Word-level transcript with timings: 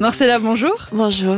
Marcella, 0.00 0.38
bonjour. 0.38 0.86
Bonjour. 0.92 1.36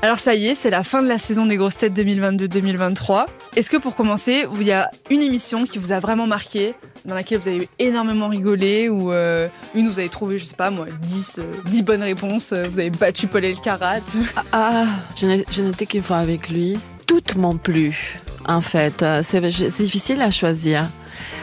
Alors 0.00 0.20
ça 0.20 0.36
y 0.36 0.46
est, 0.46 0.54
c'est 0.54 0.70
la 0.70 0.84
fin 0.84 1.02
de 1.02 1.08
la 1.08 1.18
saison 1.18 1.44
des 1.44 1.56
grosses 1.56 1.78
têtes 1.78 1.92
2022-2023. 1.94 3.26
Est-ce 3.56 3.68
que 3.68 3.78
pour 3.78 3.96
commencer, 3.96 4.46
il 4.54 4.62
y 4.62 4.70
a 4.70 4.92
une 5.10 5.22
émission 5.22 5.64
qui 5.64 5.78
vous 5.78 5.90
a 5.90 5.98
vraiment 5.98 6.28
marqué, 6.28 6.74
dans 7.04 7.16
laquelle 7.16 7.40
vous 7.40 7.48
avez 7.48 7.68
énormément 7.80 8.28
rigolé, 8.28 8.88
ou 8.88 9.10
euh, 9.10 9.48
une 9.74 9.88
où 9.88 9.92
vous 9.92 9.98
avez 9.98 10.08
trouvé, 10.08 10.38
je 10.38 10.44
sais 10.44 10.54
pas 10.54 10.70
moi, 10.70 10.86
10, 11.02 11.40
euh, 11.40 11.82
bonnes 11.82 12.02
réponses, 12.02 12.52
euh, 12.52 12.62
vous 12.70 12.78
avez 12.78 12.90
battu 12.90 13.26
Paul 13.26 13.44
Elkarat? 13.44 14.00
Ah, 14.36 14.42
ah 14.52 14.84
je 15.20 15.62
n'étais 15.62 15.86
qu'une 15.86 16.02
fois 16.02 16.18
avec 16.18 16.48
lui. 16.48 16.78
Toutes 17.08 17.34
m'ont 17.34 17.56
plu, 17.56 18.20
en 18.46 18.60
fait. 18.60 19.04
C'est 19.22 19.40
difficile 19.40 20.22
à 20.22 20.30
choisir. 20.30 20.84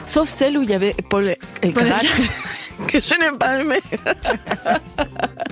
Sauf 0.06 0.28
celle 0.28 0.56
où 0.56 0.62
il 0.62 0.70
y 0.70 0.74
avait 0.74 0.94
Paul 1.10 1.34
Elkarat, 1.60 2.00
que 2.88 3.00
je 3.00 3.20
n'ai 3.20 3.36
pas 3.36 3.60
aimé. 3.60 3.80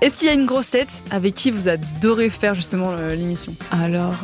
Est-ce 0.00 0.18
qu'il 0.18 0.28
y 0.28 0.30
a 0.30 0.34
une 0.34 0.46
grosse 0.46 0.70
tête 0.70 1.02
avec 1.10 1.34
qui 1.34 1.50
vous 1.50 1.68
adorez 1.68 2.30
faire 2.30 2.54
justement 2.54 2.94
l'émission? 2.94 3.54
Alors, 3.72 4.14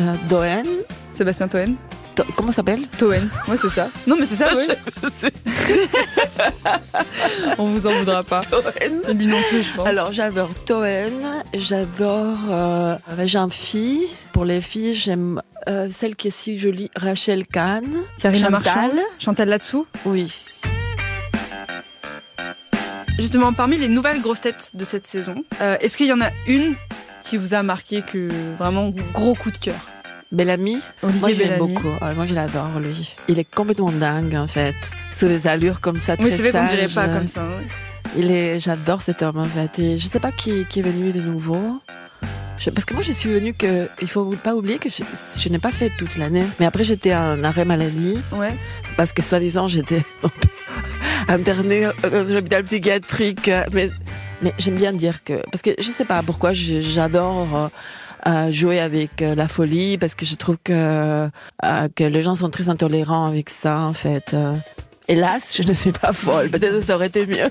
euh, 0.00 0.14
Doen. 0.28 0.68
Sébastien 1.12 1.48
Toen 1.48 1.76
Comment 2.36 2.52
s'appelle? 2.52 2.82
Toen, 2.98 3.28
ouais 3.48 3.56
c'est 3.56 3.70
ça. 3.70 3.88
Non 4.06 4.16
mais 4.18 4.26
c'est 4.26 4.36
ça, 4.36 4.48
oui. 4.54 4.66
On 7.58 7.66
vous 7.66 7.86
en 7.86 7.90
voudra 7.90 8.22
pas. 8.22 8.42
Toen. 8.42 8.62
Lui 9.16 9.26
non 9.26 9.40
plus, 9.48 9.62
je 9.62 9.74
pense. 9.74 9.86
Alors 9.86 10.12
j'adore 10.12 10.50
Toen, 10.66 11.22
j'adore 11.54 12.36
euh, 12.50 12.96
Jean-Phi. 13.24 14.02
Pour 14.32 14.44
les 14.44 14.60
filles, 14.60 14.94
j'aime 14.94 15.40
euh, 15.68 15.88
celle 15.90 16.16
qui 16.16 16.28
est 16.28 16.32
si 16.32 16.58
jolie, 16.58 16.90
Rachel 16.94 17.46
Kahn. 17.46 17.86
Karina 18.20 18.50
Chantal. 18.50 18.90
Chantal 19.18 19.48
là-dessous 19.48 19.86
Oui. 20.04 20.32
Justement, 23.18 23.52
parmi 23.52 23.78
les 23.78 23.88
nouvelles 23.88 24.20
grosses 24.20 24.40
têtes 24.40 24.72
de 24.74 24.84
cette 24.84 25.06
saison, 25.06 25.44
euh, 25.60 25.76
est-ce 25.80 25.96
qu'il 25.96 26.06
y 26.06 26.12
en 26.12 26.20
a 26.20 26.30
une 26.46 26.74
qui 27.22 27.36
vous 27.36 27.54
a 27.54 27.62
marqué 27.62 28.02
que 28.02 28.28
vraiment 28.56 28.92
gros 29.12 29.34
coup 29.34 29.50
de 29.50 29.56
cœur? 29.56 29.80
Bellamy, 30.32 30.78
moi 31.20 31.32
j'aime 31.32 31.58
beaucoup. 31.58 31.88
moi 32.16 32.26
je 32.26 32.34
l'adore 32.34 32.80
lui. 32.80 33.14
Il 33.28 33.38
est 33.38 33.44
complètement 33.44 33.92
dingue 33.92 34.34
en 34.34 34.48
fait, 34.48 34.74
sous 35.12 35.28
des 35.28 35.46
allures 35.46 35.80
comme 35.80 35.96
ça 35.96 36.16
très 36.16 36.24
Oui, 36.24 36.32
c'est 36.32 36.42
vrai 36.42 36.50
qu'on 36.50 36.64
dirait 36.64 36.88
pas 36.92 37.06
comme 37.06 37.28
ça. 37.28 37.46
Il 38.16 38.30
est, 38.30 38.58
j'adore 38.58 39.00
cet 39.00 39.22
homme 39.22 39.38
en 39.38 39.44
fait. 39.46 39.78
Et 39.78 39.98
je 39.98 40.06
sais 40.06 40.20
pas 40.20 40.32
qui, 40.32 40.66
qui 40.66 40.80
est 40.80 40.82
venu 40.82 41.12
de 41.12 41.20
nouveau. 41.20 41.80
parce 42.74 42.84
que 42.84 42.94
moi, 42.94 43.02
je 43.02 43.12
suis 43.12 43.28
venue 43.32 43.54
que, 43.54 43.88
il 44.02 44.08
faut 44.08 44.24
pas 44.42 44.54
oublier 44.56 44.78
que 44.78 44.88
je, 44.88 45.02
je 45.38 45.48
n'ai 45.48 45.58
pas 45.58 45.72
fait 45.72 45.90
toute 45.96 46.16
l'année. 46.16 46.44
Mais 46.58 46.66
après, 46.66 46.82
j'étais 46.84 47.14
en 47.14 47.42
arrêt 47.44 47.64
maladie. 47.64 48.18
Ouais. 48.32 48.56
Parce 48.96 49.12
que 49.12 49.22
soi-disant, 49.22 49.68
j'étais 49.68 50.02
interné 51.28 51.88
dans 52.02 52.32
un 52.32 52.36
hôpital 52.36 52.62
psychiatrique. 52.64 53.50
Mais, 53.72 53.90
mais 54.42 54.52
j'aime 54.58 54.76
bien 54.76 54.92
dire 54.92 55.24
que, 55.24 55.42
parce 55.50 55.62
que 55.62 55.70
je 55.78 55.90
sais 55.90 56.04
pas 56.04 56.22
pourquoi 56.22 56.52
j'adore 56.52 57.70
euh, 58.26 58.50
jouer 58.50 58.80
avec 58.80 59.20
euh, 59.20 59.34
la 59.34 59.48
folie, 59.48 59.98
parce 59.98 60.14
que 60.14 60.24
je 60.24 60.34
trouve 60.34 60.56
que, 60.64 60.72
euh, 61.64 61.88
que 61.94 62.04
les 62.04 62.22
gens 62.22 62.34
sont 62.34 62.48
très 62.48 62.70
intolérants 62.70 63.26
avec 63.26 63.50
ça, 63.50 63.80
en 63.80 63.92
fait. 63.92 64.34
Hélas, 65.08 65.54
je 65.54 65.62
ne 65.62 65.74
suis 65.74 65.92
pas 65.92 66.14
folle. 66.14 66.48
Peut-être 66.48 66.80
que 66.80 66.84
ça 66.86 66.94
aurait 66.94 67.08
été 67.08 67.26
mieux. 67.26 67.50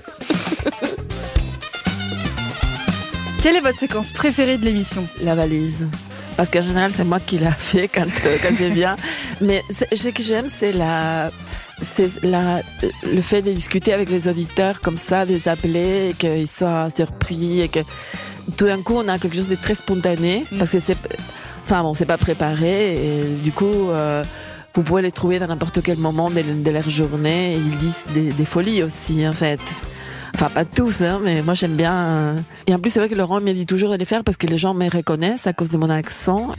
Quelle 3.42 3.54
est 3.54 3.60
votre 3.60 3.78
séquence 3.78 4.10
préférée 4.12 4.58
de 4.58 4.64
l'émission? 4.64 5.06
La 5.22 5.36
valise. 5.36 5.86
Parce 6.36 6.48
qu'en 6.48 6.62
général, 6.62 6.90
c'est 6.90 7.04
moi 7.04 7.20
qui 7.20 7.38
l'a 7.38 7.52
fait 7.52 7.86
quand, 7.86 8.06
quand 8.42 8.54
je 8.56 8.64
viens. 8.64 8.96
Mais 9.40 9.62
ce 9.70 10.08
que 10.08 10.22
j'aime, 10.24 10.46
c'est 10.48 10.72
la 10.72 11.30
c'est 11.80 12.10
le 12.22 13.22
fait 13.22 13.42
de 13.42 13.52
discuter 13.52 13.92
avec 13.92 14.10
les 14.10 14.28
auditeurs 14.28 14.80
comme 14.80 14.96
ça, 14.96 15.26
de 15.26 15.32
les 15.32 15.48
appeler, 15.48 16.14
qu'ils 16.18 16.48
soient 16.48 16.88
surpris 16.90 17.60
et 17.60 17.68
que 17.68 17.80
tout 18.56 18.66
d'un 18.66 18.82
coup 18.82 18.94
on 18.96 19.08
a 19.08 19.18
quelque 19.18 19.36
chose 19.36 19.48
de 19.48 19.56
très 19.56 19.74
spontané 19.74 20.44
mm. 20.50 20.58
parce 20.58 20.70
que 20.70 20.78
c'est, 20.78 20.96
enfin 21.64 21.82
bon, 21.82 21.94
c'est 21.94 22.06
pas 22.06 22.18
préparé 22.18 22.94
et 22.94 23.24
du 23.42 23.52
coup. 23.52 23.90
Euh, 23.90 24.22
vous 24.76 24.82
pouvez 24.82 25.02
les 25.02 25.12
trouver 25.12 25.38
dans 25.38 25.46
n'importe 25.46 25.80
quel 25.82 25.98
moment 25.98 26.30
de, 26.30 26.70
leur 26.70 26.90
journée. 26.90 27.54
ils 27.54 27.76
disent 27.76 28.02
des, 28.12 28.44
folies 28.44 28.82
aussi, 28.82 29.26
en 29.26 29.32
fait. 29.32 29.60
Enfin, 30.34 30.50
pas 30.50 30.64
tous, 30.64 31.02
hein, 31.02 31.20
mais 31.22 31.42
moi 31.42 31.54
j'aime 31.54 31.76
bien. 31.76 31.94
Euh. 31.94 32.36
Et 32.66 32.74
en 32.74 32.80
plus, 32.80 32.90
c'est 32.90 32.98
vrai 32.98 33.08
que 33.08 33.14
Laurent 33.14 33.40
me 33.40 33.52
dit 33.52 33.66
toujours 33.66 33.90
de 33.90 33.96
les 33.96 34.04
faire 34.04 34.24
parce 34.24 34.36
que 34.36 34.48
les 34.48 34.58
gens 34.58 34.74
me 34.74 34.90
reconnaissent 34.90 35.46
à 35.46 35.52
cause 35.52 35.68
de 35.68 35.76
mon 35.76 35.90
accent. 35.90 36.48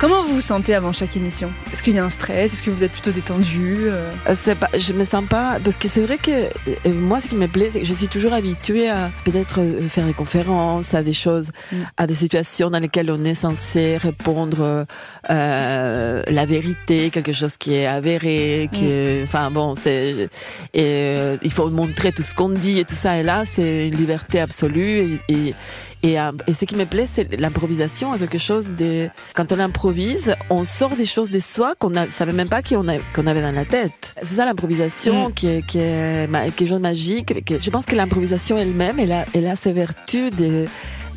Comment 0.00 0.22
vous 0.22 0.36
vous 0.36 0.40
sentez 0.40 0.74
avant 0.74 0.92
chaque 0.92 1.14
émission? 1.18 1.52
Est-ce 1.74 1.82
qu'il 1.82 1.94
y 1.94 1.98
a 1.98 2.04
un 2.04 2.08
stress? 2.08 2.54
Est-ce 2.54 2.62
que 2.62 2.70
vous 2.70 2.84
êtes 2.84 2.90
plutôt 2.90 3.10
détendu 3.10 3.74
euh? 3.80 4.10
Euh, 4.26 4.32
C'est 4.34 4.54
pas, 4.54 4.70
je 4.72 4.94
me 4.94 5.04
sens 5.04 5.26
pas 5.28 5.58
parce 5.62 5.76
que 5.76 5.88
c'est 5.88 6.00
vrai 6.00 6.16
que 6.16 6.30
euh, 6.30 6.94
moi 6.94 7.20
ce 7.20 7.26
qui 7.26 7.34
me 7.34 7.46
plaît 7.46 7.68
c'est 7.70 7.80
que 7.80 7.86
je 7.86 7.92
suis 7.92 8.08
toujours 8.08 8.32
habituée 8.32 8.88
à 8.88 9.10
peut-être 9.26 9.62
faire 9.90 10.06
des 10.06 10.14
conférences, 10.14 10.94
à 10.94 11.02
des 11.02 11.12
choses, 11.12 11.50
mm. 11.70 11.76
à 11.98 12.06
des 12.06 12.14
situations 12.14 12.70
dans 12.70 12.78
lesquelles 12.78 13.10
on 13.10 13.22
est 13.26 13.34
censé 13.34 13.98
répondre 13.98 14.86
euh, 15.28 16.22
la 16.26 16.46
vérité, 16.46 17.10
quelque 17.10 17.34
chose 17.34 17.58
qui 17.58 17.74
est 17.74 17.86
avéré, 17.86 18.70
qui 18.72 18.84
mm. 18.84 19.24
enfin 19.24 19.50
bon, 19.50 19.74
c'est 19.74 20.30
et 20.72 21.14
il 21.42 21.52
faut 21.52 21.68
montrer 21.68 22.12
tout 22.12 22.22
ce 22.22 22.34
qu'on 22.34 22.48
dit 22.48 22.80
et 22.80 22.84
tout 22.84 22.94
ça 22.94 23.18
et 23.18 23.22
là 23.22 23.44
c'est 23.44 23.88
une 23.88 23.96
liberté 23.96 24.40
absolue 24.40 25.20
et, 25.28 25.34
et 25.34 25.54
et, 26.02 26.18
euh, 26.18 26.32
et, 26.46 26.54
ce 26.54 26.64
qui 26.64 26.76
me 26.76 26.86
plaît, 26.86 27.06
c'est 27.06 27.30
l'improvisation, 27.38 28.16
quelque 28.16 28.38
chose 28.38 28.70
de... 28.78 29.08
Quand 29.34 29.52
on 29.52 29.58
improvise, 29.58 30.34
on 30.48 30.64
sort 30.64 30.96
des 30.96 31.06
choses 31.06 31.30
de 31.30 31.40
soi 31.40 31.74
qu'on 31.78 31.90
ne 31.90 32.08
savait 32.08 32.32
même 32.32 32.48
pas 32.48 32.62
qu'on 32.62 32.86
avait 32.88 33.42
dans 33.42 33.52
la 33.52 33.64
tête. 33.64 34.14
C'est 34.22 34.36
ça 34.36 34.46
l'improvisation 34.46 35.28
mm. 35.28 35.32
qui, 35.34 35.46
est, 35.48 35.66
qui, 35.66 35.78
est, 35.78 36.54
qui 36.56 36.64
est 36.64 36.78
magique. 36.78 37.34
Je 37.48 37.70
pense 37.70 37.86
que 37.86 37.96
l'improvisation 37.96 38.56
elle-même, 38.56 38.98
elle 38.98 39.12
a, 39.12 39.26
elle 39.34 39.46
a 39.46 39.56
ses 39.56 39.72
vertus 39.72 40.30
de, 40.30 40.66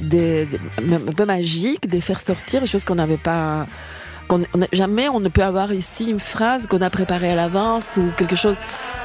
de, 0.01 0.47
de, 0.51 0.93
un 0.93 1.13
peu 1.13 1.25
magiques, 1.25 1.89
de 1.89 1.99
faire 1.99 2.19
sortir 2.19 2.61
des 2.61 2.67
choses 2.67 2.83
qu'on 2.83 2.95
n'avait 2.95 3.17
pas 3.17 3.65
jamais 4.71 5.09
on 5.09 5.19
ne 5.19 5.29
peut 5.29 5.43
avoir 5.43 5.73
ici 5.73 6.09
une 6.09 6.19
phrase 6.19 6.67
qu'on 6.67 6.81
a 6.81 6.89
préparée 6.89 7.31
à 7.31 7.35
l'avance 7.35 7.97
ou 7.97 8.11
quelque 8.17 8.35
chose. 8.35 8.57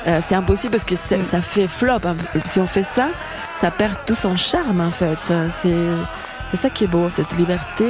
Euh, 0.07 0.21
c'est 0.23 0.35
impossible 0.35 0.73
parce 0.73 0.85
que 0.85 0.95
mm. 0.95 1.23
ça 1.23 1.43
fait 1.43 1.67
flop. 1.67 2.01
Hein. 2.05 2.17
Si 2.45 2.61
on 2.61 2.67
fait 2.67 2.83
ça, 2.83 3.09
ça 3.57 3.71
perd 3.71 3.97
tout 4.07 4.15
son 4.15 4.37
charme 4.37 4.81
en 4.81 4.91
fait. 4.91 5.19
C'est 5.51 6.57
ça 6.57 6.71
qui 6.71 6.85
est 6.85 6.89
beau, 6.89 7.09
cette 7.09 7.37
liberté. 7.37 7.85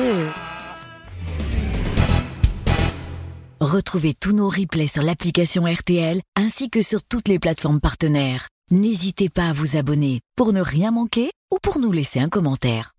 Retrouvez 3.60 4.14
tous 4.14 4.32
nos 4.32 4.48
replays 4.48 4.86
sur 4.86 5.02
l'application 5.02 5.64
RTL 5.64 6.20
ainsi 6.36 6.70
que 6.70 6.80
sur 6.80 7.02
toutes 7.02 7.26
les 7.26 7.40
plateformes 7.40 7.80
partenaires. 7.80 8.48
N'hésitez 8.70 9.28
pas 9.30 9.48
à 9.48 9.52
vous 9.52 9.76
abonner 9.76 10.20
pour 10.36 10.52
ne 10.52 10.60
rien 10.60 10.90
manquer 10.90 11.30
ou 11.52 11.58
pour 11.60 11.78
nous 11.78 11.90
laisser 11.90 12.20
un 12.20 12.28
commentaire. 12.28 12.92